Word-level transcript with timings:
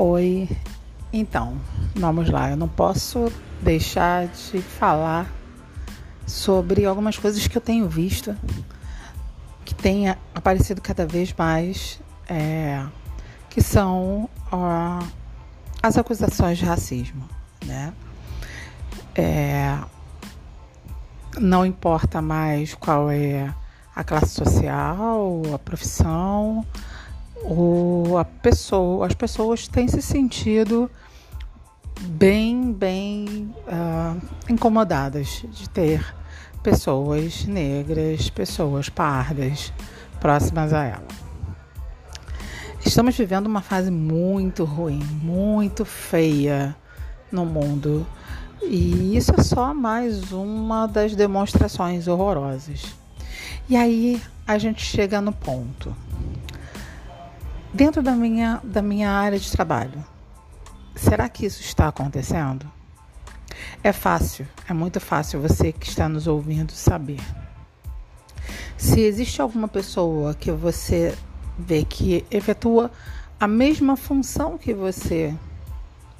Oi, 0.00 0.48
então, 1.12 1.60
vamos 1.96 2.30
lá. 2.30 2.50
Eu 2.50 2.56
não 2.56 2.68
posso 2.68 3.32
deixar 3.60 4.28
de 4.28 4.62
falar 4.62 5.26
sobre 6.24 6.86
algumas 6.86 7.18
coisas 7.18 7.44
que 7.48 7.58
eu 7.58 7.60
tenho 7.60 7.88
visto 7.88 8.32
que 9.64 9.74
tem 9.74 10.08
aparecido 10.32 10.80
cada 10.80 11.04
vez 11.04 11.34
mais, 11.36 12.00
é, 12.28 12.86
que 13.50 13.60
são 13.60 14.30
ó, 14.52 15.00
as 15.82 15.98
acusações 15.98 16.58
de 16.58 16.64
racismo, 16.64 17.28
né? 17.66 17.92
É, 19.16 19.76
não 21.40 21.66
importa 21.66 22.22
mais 22.22 22.72
qual 22.72 23.10
é 23.10 23.52
a 23.96 24.04
classe 24.04 24.28
social, 24.28 25.42
a 25.52 25.58
profissão, 25.58 26.64
ou 27.42 28.18
a 28.18 28.24
pessoa, 28.24 29.06
as 29.06 29.14
pessoas 29.14 29.68
têm 29.68 29.88
se 29.88 30.02
sentido 30.02 30.90
bem, 32.00 32.72
bem 32.72 33.54
uh, 33.66 34.20
incomodadas 34.48 35.44
de 35.50 35.68
ter 35.68 36.04
pessoas 36.62 37.44
negras, 37.44 38.30
pessoas 38.30 38.88
pardas 38.88 39.72
próximas 40.20 40.72
a 40.72 40.84
ela. 40.84 41.08
Estamos 42.84 43.16
vivendo 43.16 43.46
uma 43.46 43.60
fase 43.60 43.90
muito 43.90 44.64
ruim, 44.64 45.02
muito 45.22 45.84
feia 45.84 46.76
no 47.30 47.44
mundo. 47.44 48.06
E 48.62 49.16
isso 49.16 49.32
é 49.38 49.42
só 49.42 49.72
mais 49.72 50.32
uma 50.32 50.86
das 50.86 51.14
demonstrações 51.14 52.08
horrorosas. 52.08 52.94
E 53.68 53.76
aí 53.76 54.20
a 54.46 54.58
gente 54.58 54.82
chega 54.82 55.20
no 55.20 55.32
ponto. 55.32 55.94
Dentro 57.72 58.02
da 58.02 58.12
minha, 58.12 58.60
da 58.64 58.80
minha 58.80 59.10
área 59.10 59.38
de 59.38 59.50
trabalho, 59.50 60.04
será 60.96 61.28
que 61.28 61.44
isso 61.44 61.60
está 61.60 61.88
acontecendo? 61.88 62.66
É 63.82 63.92
fácil, 63.92 64.46
é 64.68 64.72
muito 64.72 64.98
fácil 65.00 65.40
você 65.40 65.72
que 65.72 65.86
está 65.86 66.08
nos 66.08 66.26
ouvindo 66.26 66.72
saber. 66.72 67.20
Se 68.76 69.00
existe 69.00 69.42
alguma 69.42 69.68
pessoa 69.68 70.34
que 70.34 70.50
você 70.50 71.16
vê 71.58 71.84
que 71.84 72.24
efetua 72.30 72.90
a 73.38 73.46
mesma 73.46 73.96
função 73.96 74.56
que 74.56 74.72
você, 74.72 75.34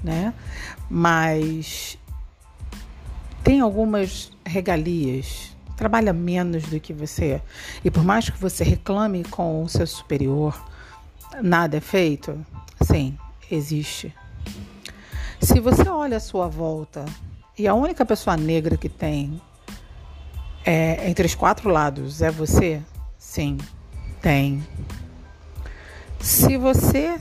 né? 0.04 0.34
Mas 0.90 1.98
tem 3.42 3.60
algumas 3.60 4.30
regalias, 4.44 5.56
trabalha 5.76 6.12
menos 6.12 6.64
do 6.64 6.78
que 6.78 6.92
você, 6.92 7.40
e 7.82 7.90
por 7.90 8.04
mais 8.04 8.28
que 8.28 8.38
você 8.38 8.62
reclame 8.62 9.24
com 9.24 9.62
o 9.62 9.68
seu 9.68 9.86
superior, 9.86 10.60
nada 11.42 11.76
é 11.76 11.80
feito? 11.80 12.44
Sim, 12.80 13.16
existe. 13.50 14.14
Se 15.40 15.60
você 15.60 15.88
olha 15.88 16.16
à 16.16 16.20
sua 16.20 16.48
volta 16.48 17.04
e 17.56 17.66
a 17.68 17.74
única 17.74 18.04
pessoa 18.04 18.36
negra 18.36 18.76
que 18.76 18.88
tem 18.88 19.40
é, 20.64 21.08
entre 21.08 21.26
os 21.26 21.34
quatro 21.34 21.70
lados 21.70 22.20
é 22.20 22.30
você, 22.30 22.82
sim, 23.16 23.56
tem. 24.20 24.66
Se 26.20 26.56
você 26.56 27.20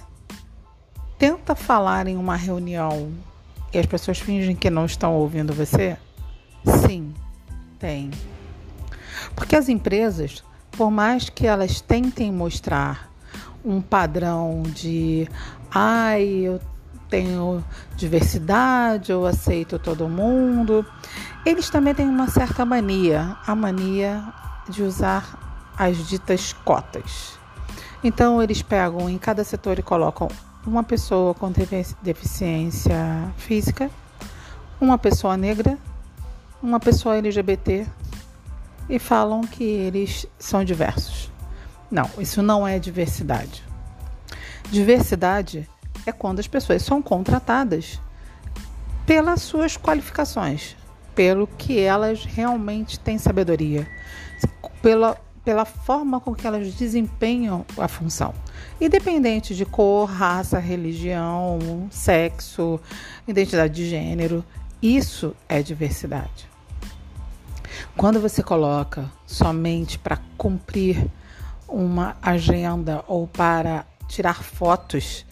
tenta 1.17 1.55
falar 1.55 2.07
em 2.07 2.17
uma 2.17 2.35
reunião 2.35 3.11
e 3.71 3.77
as 3.77 3.85
pessoas 3.85 4.19
fingem 4.19 4.55
que 4.55 4.69
não 4.69 4.85
estão 4.85 5.15
ouvindo 5.15 5.53
você, 5.53 5.97
sim, 6.85 7.13
tem. 7.79 8.11
Porque 9.35 9.55
as 9.55 9.69
empresas, 9.69 10.43
por 10.71 10.89
mais 10.89 11.29
que 11.29 11.45
elas 11.45 11.79
tentem 11.79 12.31
mostrar 12.31 13.06
um 13.67 13.81
padrão 13.81 14.63
de 14.63 15.27
ai, 15.69 16.23
eu 16.23 16.61
tenho 17.09 17.63
diversidade, 17.97 19.11
eu 19.11 19.25
aceito 19.25 19.77
todo 19.77 20.07
mundo. 20.07 20.85
Eles 21.45 21.69
também 21.69 21.93
têm 21.93 22.07
uma 22.07 22.29
certa 22.29 22.65
mania, 22.65 23.35
a 23.45 23.53
mania 23.53 24.23
de 24.69 24.83
usar 24.83 25.73
as 25.77 26.07
ditas 26.07 26.53
cotas. 26.53 27.37
Então 28.01 28.41
eles 28.41 28.61
pegam 28.61 29.09
em 29.09 29.17
cada 29.17 29.43
setor 29.43 29.77
e 29.77 29.83
colocam 29.83 30.29
uma 30.65 30.83
pessoa 30.83 31.33
com 31.33 31.51
deficiência 32.01 33.31
física, 33.37 33.89
uma 34.79 34.97
pessoa 34.97 35.35
negra, 35.35 35.77
uma 36.63 36.79
pessoa 36.79 37.17
LGBT 37.17 37.85
e 38.89 38.97
falam 38.97 39.41
que 39.41 39.63
eles 39.63 40.25
são 40.39 40.63
diversos. 40.63 41.36
Não, 41.89 42.09
isso 42.17 42.41
não 42.41 42.67
é 42.67 42.77
diversidade. 42.79 43.63
Diversidade 44.69 45.67
é 46.05 46.11
quando 46.11 46.39
as 46.39 46.47
pessoas 46.47 46.81
são 46.81 47.01
contratadas 47.01 47.99
pelas 49.05 49.41
suas 49.41 49.77
qualificações, 49.77 50.75
pelo 51.15 51.47
que 51.47 51.79
elas 51.79 52.25
realmente 52.25 52.99
têm 52.99 53.17
sabedoria, 53.17 53.87
pela, 54.81 55.17
pela 55.45 55.63
forma 55.63 56.19
com 56.19 56.35
que 56.35 56.45
elas 56.45 56.73
desempenham 56.73 57.65
a 57.77 57.87
função, 57.87 58.33
independente 58.81 59.55
de 59.55 59.65
cor, 59.65 60.09
raça, 60.09 60.59
religião, 60.59 61.87
sexo, 61.89 62.79
identidade 63.25 63.73
de 63.73 63.89
gênero. 63.89 64.43
Isso 64.81 65.33
é 65.47 65.61
diversidade. 65.63 66.49
Quando 67.95 68.19
você 68.19 68.43
coloca 68.43 69.09
somente 69.25 69.97
para 69.97 70.19
cumprir 70.37 71.09
uma 71.67 72.17
agenda 72.21 73.03
ou 73.07 73.27
para 73.27 73.85
tirar 74.07 74.43
fotos 74.43 75.25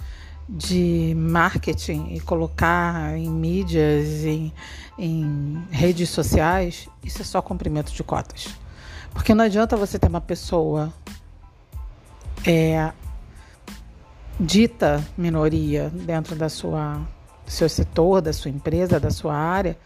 de 0.47 1.13
marketing 1.17 2.13
e 2.13 2.19
colocar 2.19 3.17
em 3.17 3.29
mídias, 3.29 4.25
em, 4.25 4.53
em 4.97 5.63
redes 5.71 6.09
sociais, 6.09 6.87
isso 7.03 7.21
é 7.21 7.25
só 7.25 7.41
cumprimento 7.41 7.91
de 7.91 8.03
cotas. 8.03 8.55
Porque 9.11 9.33
não 9.33 9.45
adianta 9.45 9.75
você 9.75 9.97
ter 9.97 10.07
uma 10.07 10.21
pessoa 10.21 10.93
é, 12.45 12.91
dita 14.39 15.03
minoria 15.17 15.89
dentro 15.89 16.35
da 16.35 16.49
sua 16.49 17.01
do 17.45 17.51
seu 17.51 17.69
setor, 17.69 18.21
da 18.21 18.33
sua 18.33 18.49
empresa, 18.49 18.99
da 18.99 19.11
sua 19.11 19.35
área, 19.35 19.77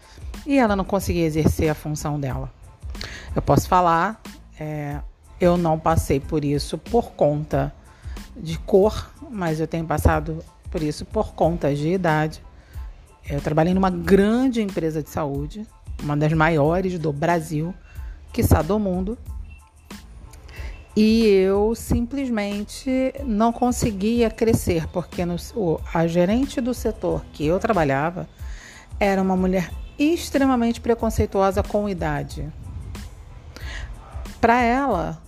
e 0.45 0.57
ela 0.57 0.75
não 0.75 0.85
conseguir 0.85 1.21
exercer 1.21 1.69
a 1.69 1.75
função 1.75 2.17
dela. 2.17 2.49
Eu 3.35 3.41
posso 3.41 3.67
falar, 3.67 4.21
é, 4.57 4.99
eu 5.39 5.57
não 5.57 5.79
passei 5.79 6.19
por 6.19 6.43
isso 6.43 6.77
por 6.77 7.11
conta 7.11 7.73
de 8.35 8.57
cor, 8.59 9.09
mas 9.29 9.59
eu 9.59 9.67
tenho 9.67 9.85
passado 9.85 10.43
por 10.69 10.81
isso 10.81 11.05
por 11.05 11.33
conta 11.33 11.73
de 11.73 11.89
idade. 11.89 12.43
Eu 13.27 13.41
trabalhei 13.41 13.73
numa 13.73 13.89
grande 13.89 14.61
empresa 14.61 15.03
de 15.03 15.09
saúde, 15.09 15.65
uma 16.01 16.15
das 16.15 16.33
maiores 16.33 16.97
do 16.97 17.11
Brasil, 17.13 17.73
quiçá 18.33 18.61
do 18.61 18.79
mundo. 18.79 19.17
E 20.95 21.25
eu 21.27 21.75
simplesmente 21.75 23.13
não 23.23 23.53
conseguia 23.53 24.29
crescer, 24.29 24.87
porque 24.87 25.23
no, 25.25 25.37
a 25.93 26.07
gerente 26.07 26.59
do 26.59 26.73
setor 26.73 27.23
que 27.31 27.45
eu 27.45 27.59
trabalhava 27.59 28.27
era 28.99 29.21
uma 29.21 29.37
mulher 29.37 29.71
extremamente 29.97 30.81
preconceituosa 30.81 31.61
com 31.63 31.87
idade. 31.87 32.51
Para 34.41 34.61
ela, 34.61 35.21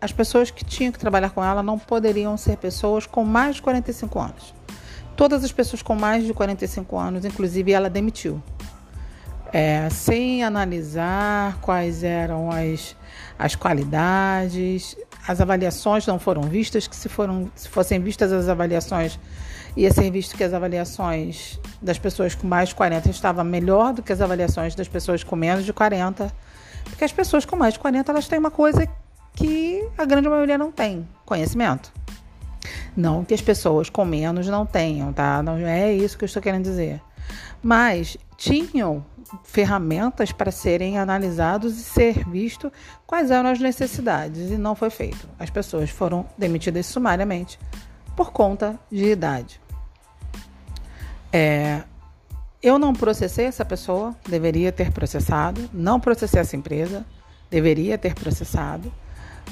as 0.00 0.12
pessoas 0.12 0.50
que 0.50 0.64
tinham 0.64 0.90
que 0.90 0.98
trabalhar 0.98 1.30
com 1.30 1.44
ela 1.44 1.62
não 1.62 1.78
poderiam 1.78 2.36
ser 2.36 2.56
pessoas 2.56 3.06
com 3.06 3.24
mais 3.24 3.56
de 3.56 3.62
45 3.62 4.18
anos. 4.18 4.54
Todas 5.14 5.44
as 5.44 5.52
pessoas 5.52 5.82
com 5.82 5.94
mais 5.94 6.24
de 6.24 6.32
45 6.32 6.98
anos, 6.98 7.24
inclusive, 7.24 7.72
ela 7.72 7.90
demitiu. 7.90 8.42
É, 9.52 9.90
sem 9.90 10.42
analisar 10.44 11.58
quais 11.60 12.02
eram 12.02 12.50
as, 12.50 12.96
as 13.38 13.54
qualidades, 13.54 14.96
as 15.26 15.40
avaliações 15.40 16.06
não 16.06 16.18
foram 16.18 16.42
vistas, 16.42 16.86
que 16.86 16.96
se, 16.96 17.08
foram, 17.08 17.50
se 17.54 17.68
fossem 17.68 18.00
vistas 18.00 18.32
as 18.32 18.48
avaliações, 18.48 19.18
ia 19.76 19.92
ser 19.92 20.10
visto 20.10 20.36
que 20.36 20.44
as 20.44 20.54
avaliações 20.54 21.58
das 21.82 21.98
pessoas 21.98 22.34
com 22.34 22.46
mais 22.46 22.70
de 22.70 22.74
40 22.76 23.10
estavam 23.10 23.44
melhor 23.44 23.92
do 23.92 24.02
que 24.02 24.12
as 24.12 24.20
avaliações 24.20 24.74
das 24.74 24.88
pessoas 24.88 25.22
com 25.22 25.36
menos 25.36 25.64
de 25.64 25.72
40. 25.72 26.32
Porque 26.84 27.04
as 27.04 27.12
pessoas 27.12 27.44
com 27.44 27.56
mais 27.56 27.74
de 27.74 27.80
40 27.80 28.10
elas 28.10 28.26
têm 28.26 28.38
uma 28.38 28.50
coisa 28.50 28.88
que 29.40 29.88
a 29.96 30.04
grande 30.04 30.28
maioria 30.28 30.58
não 30.58 30.70
tem: 30.70 31.08
conhecimento. 31.24 31.90
Não 32.94 33.24
que 33.24 33.32
as 33.32 33.40
pessoas 33.40 33.88
com 33.88 34.04
menos 34.04 34.46
não 34.46 34.66
tenham, 34.66 35.12
tá? 35.12 35.42
Não 35.42 35.56
é 35.56 35.92
isso 35.92 36.18
que 36.18 36.24
eu 36.24 36.26
estou 36.26 36.42
querendo 36.42 36.64
dizer. 36.64 37.00
Mas 37.62 38.18
tinham 38.36 39.04
ferramentas 39.44 40.32
para 40.32 40.50
serem 40.50 40.98
analisados 40.98 41.78
e 41.78 41.82
ser 41.82 42.28
visto 42.28 42.70
quais 43.06 43.30
eram 43.30 43.48
as 43.48 43.60
necessidades 43.60 44.50
e 44.50 44.58
não 44.58 44.74
foi 44.74 44.90
feito. 44.90 45.28
As 45.38 45.48
pessoas 45.48 45.88
foram 45.88 46.26
demitidas 46.36 46.86
sumariamente 46.86 47.58
por 48.16 48.32
conta 48.32 48.78
de 48.90 49.04
idade. 49.06 49.60
É, 51.32 51.82
eu 52.62 52.78
não 52.78 52.92
processei 52.92 53.46
essa 53.46 53.64
pessoa, 53.64 54.14
deveria 54.28 54.72
ter 54.72 54.90
processado. 54.90 55.70
Não 55.72 56.00
processei 56.00 56.40
essa 56.40 56.56
empresa, 56.56 57.06
deveria 57.48 57.96
ter 57.96 58.14
processado. 58.14 58.92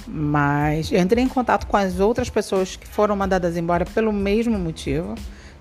Mas 0.06 0.92
entrei 0.92 1.22
em 1.22 1.28
contato 1.28 1.66
com 1.66 1.76
as 1.76 2.00
outras 2.00 2.30
pessoas 2.30 2.76
que 2.76 2.86
foram 2.86 3.16
mandadas 3.16 3.56
embora 3.56 3.84
pelo 3.84 4.12
mesmo 4.12 4.58
motivo, 4.58 5.14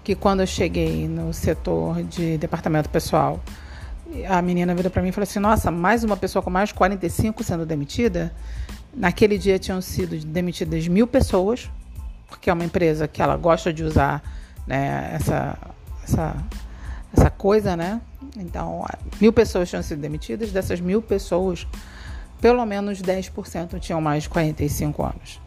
que 0.04 0.16
quando 0.16 0.42
eu 0.42 0.48
cheguei 0.48 1.08
no 1.08 1.34
setor 1.34 2.04
de 2.04 2.38
departamento 2.38 2.90
pessoal, 2.90 3.42
a 4.28 4.42
menina 4.42 4.74
virou 4.74 4.90
para 4.90 5.02
mim 5.02 5.10
e 5.10 5.12
falou 5.12 5.24
assim: 5.24 5.40
Nossa, 5.40 5.70
mais 5.72 6.04
uma 6.04 6.16
pessoa 6.16 6.42
com 6.42 6.50
mais 6.50 6.70
de 6.70 6.76
45 6.76 7.44
sendo 7.44 7.66
demitida. 7.66 8.34
Naquele 8.94 9.38
dia 9.38 9.60
tinham 9.60 9.82
sido 9.82 10.18
demitidas 10.26 10.88
mil 10.88 11.06
pessoas, 11.06 11.70
porque 12.28 12.50
é 12.50 12.54
uma 12.54 12.66
empresa 12.66 13.08
que 13.08 13.22
ela 13.22 13.38
gosta 13.38 13.72
de 13.72 13.84
usar 13.84 14.24
né, 14.66 15.12
essa, 15.14 15.58
essa, 16.04 16.36
essa 17.16 17.30
coisa, 17.30 17.76
né? 17.76 18.02
Então, 18.38 18.86
mil 19.20 19.32
pessoas 19.32 19.70
tinham 19.70 19.84
sido 19.84 20.00
demitidas, 20.00 20.52
dessas 20.52 20.80
mil 20.80 21.02
pessoas, 21.02 21.68
pelo 22.42 22.66
menos 22.66 23.02
10% 23.02 23.80
tinham 23.80 24.02
mais 24.02 24.24
de 24.24 24.30
45 24.30 25.04
anos. 25.04 25.42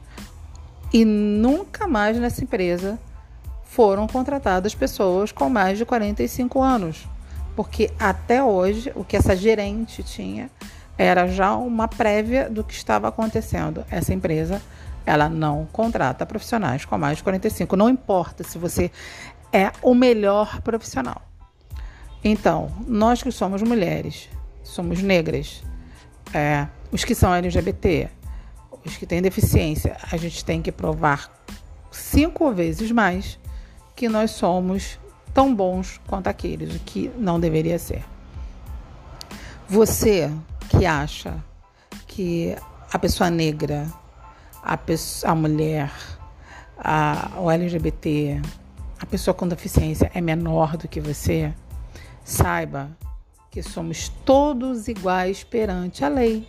E 0.93 1.05
nunca 1.05 1.87
mais 1.87 2.19
nessa 2.19 2.43
empresa 2.43 2.99
foram 3.65 4.09
contratadas 4.09 4.75
pessoas 4.75 5.31
com 5.31 5.49
mais 5.49 5.79
de 5.79 5.85
45 5.85 6.61
anos. 6.61 7.07
Porque 7.55 7.91
até 7.99 8.43
hoje, 8.43 8.93
o 8.97 9.05
que 9.05 9.17
essa 9.17 9.37
gerente 9.37 10.03
tinha 10.03 10.51
era 10.99 11.29
já 11.29 11.55
uma 11.55 11.87
prévia 11.87 12.51
do 12.51 12.65
que 12.65 12.75
estava 12.75 13.09
acontecendo. 13.09 13.85
Essa 13.91 14.13
empresa, 14.13 14.61
ela 15.07 15.29
não 15.29 15.69
contrata 15.73 16.27
profissionais 16.27 16.85
com 16.85 16.99
mais 16.99 17.19
de 17.19 17.23
45. 17.23 17.77
Não 17.77 17.89
importa 17.89 18.43
se 18.43 18.59
você 18.59 18.91
é 19.53 19.71
o 19.83 19.95
melhor 19.95 20.61
profissional. 20.63 21.23
Então, 22.23 22.71
nós 22.87 23.23
que 23.23 23.31
somos 23.31 23.63
mulheres, 23.63 24.29
somos 24.63 25.03
negras, 25.03 25.63
é, 26.35 26.67
os 26.91 27.05
que 27.05 27.15
são 27.15 27.33
LGBT, 27.35 28.09
os 28.85 28.97
que 28.97 29.07
têm 29.07 29.23
deficiência, 29.23 29.97
a 30.11 30.17
gente 30.17 30.45
tem 30.45 30.63
que 30.63 30.73
provar 30.73 31.31
cinco 31.91 32.53
vezes 32.53 32.91
mais 32.91 33.39
que 33.95 34.09
nós 34.09 34.33
somos 34.33 34.99
tão 35.35 35.55
bons 35.55 36.01
quanto 36.07 36.29
aqueles, 36.29 36.75
o 36.75 36.79
que 36.81 37.11
não 37.17 37.39
deveria 37.39 37.79
ser. 37.79 38.05
Você 39.69 40.31
que 40.69 40.87
acha 40.87 41.37
que 42.07 42.57
a 42.93 42.99
pessoa 42.99 43.31
negra, 43.31 43.87
a, 44.63 44.77
pessoa, 44.77 45.33
a 45.33 45.35
mulher, 45.35 45.93
a, 46.77 47.31
o 47.39 47.51
LGBT, 47.51 48.41
a 48.99 49.07
pessoa 49.07 49.35
com 49.35 49.47
deficiência 49.47 50.11
é 50.15 50.21
menor 50.21 50.77
do 50.77 50.89
que 50.89 51.01
você, 51.01 51.53
saiba 52.25 52.91
que 53.51 53.63
somos 53.63 54.09
todos 54.25 54.89
iguais 54.89 55.43
perante 55.43 56.05
a 56.05 56.09
lei. 56.09 56.47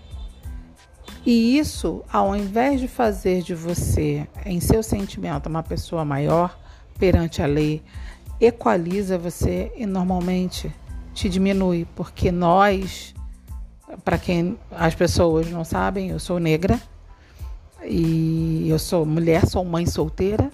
E 1.25 1.57
isso, 1.57 2.03
ao 2.11 2.35
invés 2.35 2.79
de 2.79 2.87
fazer 2.87 3.43
de 3.43 3.53
você, 3.53 4.27
em 4.45 4.59
seu 4.59 4.81
sentimento, 4.81 5.47
uma 5.47 5.61
pessoa 5.61 6.03
maior 6.03 6.57
perante 6.97 7.41
a 7.43 7.45
lei, 7.45 7.83
equaliza 8.39 9.19
você 9.19 9.71
e 9.75 9.85
normalmente 9.85 10.73
te 11.13 11.29
diminui, 11.29 11.85
porque 11.95 12.31
nós, 12.31 13.13
para 14.03 14.17
quem 14.17 14.57
as 14.71 14.95
pessoas 14.95 15.49
não 15.51 15.63
sabem, 15.63 16.09
eu 16.09 16.19
sou 16.19 16.39
negra 16.39 16.81
e 17.83 18.67
eu 18.67 18.79
sou 18.79 19.05
mulher, 19.05 19.45
sou 19.45 19.63
mãe 19.63 19.85
solteira. 19.85 20.49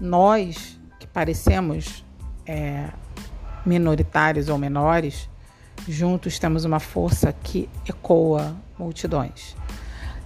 Nós 0.00 0.78
que 1.00 1.08
parecemos 1.08 2.04
é, 2.46 2.88
minoritários 3.66 4.48
ou 4.48 4.58
menores, 4.58 5.28
juntos 5.88 6.38
temos 6.38 6.64
uma 6.64 6.78
força 6.78 7.32
que 7.32 7.68
ecoa 7.88 8.54
multidões. 8.78 9.56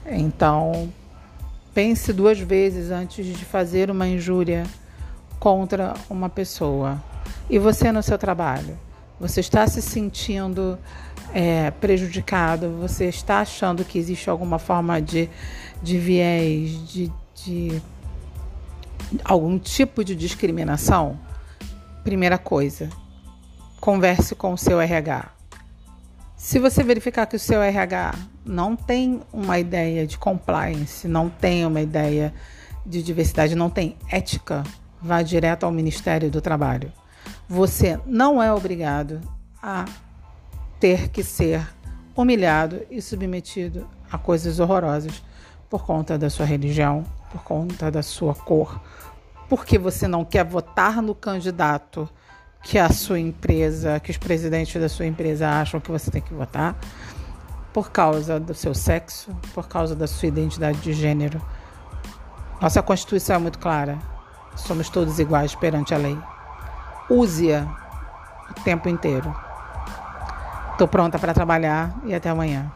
Então, 0.08 0.93
pense 1.75 2.12
duas 2.12 2.38
vezes 2.38 2.91
antes 2.91 3.26
de 3.26 3.44
fazer 3.44 3.91
uma 3.91 4.06
injúria 4.06 4.64
contra 5.38 5.94
uma 6.08 6.29
pessoa. 6.29 7.03
E 7.50 7.58
você 7.58 7.93
no 7.93 8.03
seu 8.03 8.17
trabalho? 8.17 8.79
Você 9.19 9.41
está 9.41 9.67
se 9.67 9.81
sentindo 9.81 10.79
é, 11.32 11.70
prejudicado? 11.70 12.70
Você 12.81 13.06
está 13.06 13.41
achando 13.41 13.85
que 13.85 13.99
existe 13.99 14.29
alguma 14.29 14.58
forma 14.58 15.00
de, 15.00 15.29
de 15.82 15.99
viés, 15.99 16.70
de, 16.88 17.12
de 17.35 17.82
algum 19.25 19.59
tipo 19.59 20.05
de 20.05 20.14
discriminação? 20.14 21.19
Primeira 22.05 22.38
coisa, 22.38 22.88
converse 23.81 24.35
com 24.35 24.52
o 24.52 24.59
seu 24.59 24.81
RH. 24.81 25.36
Se 26.37 26.59
você 26.59 26.85
verificar 26.85 27.27
que 27.27 27.35
o 27.35 27.41
seu 27.41 27.62
RH 27.62 28.15
não 28.44 28.77
tem 28.77 29.23
uma 29.33 29.59
ideia 29.59 30.06
de 30.06 30.19
compliance, 30.19 31.09
não 31.09 31.31
tem 31.31 31.65
uma 31.65 31.81
ideia 31.81 32.33
de 32.85 33.03
diversidade, 33.03 33.55
não 33.55 33.71
tem 33.71 33.97
ética, 34.11 34.62
vá 35.00 35.23
direto 35.23 35.65
ao 35.65 35.73
Ministério 35.73 36.31
do 36.31 36.43
Trabalho. 36.43 36.93
Você 37.49 37.99
não 38.06 38.41
é 38.43 38.53
obrigado 38.53 39.21
a 39.62 39.87
ter 40.79 41.09
que 41.09 41.25
ser 41.25 41.67
humilhado 42.15 42.83
e 42.91 43.00
submetido 43.00 43.88
a 44.12 44.19
coisas 44.19 44.61
horrorosas 44.61 45.23
por 45.71 45.85
conta 45.87 46.19
da 46.19 46.29
sua 46.29 46.44
religião, 46.44 47.05
por 47.33 47.43
conta 47.43 47.91
da 47.91 48.03
sua 48.03 48.35
cor, 48.35 48.79
porque 49.49 49.79
você 49.79 50.06
não 50.06 50.23
quer 50.23 50.44
votar 50.44 51.00
no 51.00 51.15
candidato 51.15 52.09
que 52.66 52.80
a 52.80 52.90
sua 52.90 53.20
empresa, 53.20 54.00
que 54.00 54.10
os 54.10 54.16
presidentes 54.16 54.80
da 54.80 54.88
sua 54.88 55.06
empresa 55.06 55.48
acham 55.48 55.78
que 55.78 55.88
você 55.88 56.10
tem 56.10 56.20
que 56.20 56.34
votar, 56.34 56.74
por 57.72 57.92
causa 57.92 58.40
do 58.40 58.54
seu 58.54 58.74
sexo, 58.74 59.30
por 59.54 59.68
causa 59.68 59.94
da 59.94 60.08
sua 60.08 60.26
identidade 60.26 60.80
de 60.80 60.92
gênero. 60.92 61.40
Nossa 62.60 62.82
Constituição 62.82 63.36
é 63.36 63.38
muito 63.38 63.60
clara. 63.60 63.96
Somos 64.56 64.88
todos 64.88 65.20
iguais 65.20 65.54
perante 65.54 65.94
a 65.94 65.96
lei. 65.96 66.18
Use-a 67.08 67.68
o 68.50 68.54
tempo 68.64 68.88
inteiro. 68.88 69.32
Estou 70.72 70.88
pronta 70.88 71.20
para 71.20 71.32
trabalhar 71.32 71.94
e 72.04 72.16
até 72.16 72.30
amanhã. 72.30 72.72